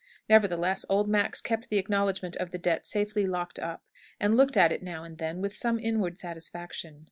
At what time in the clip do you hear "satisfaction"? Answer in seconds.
6.17-6.99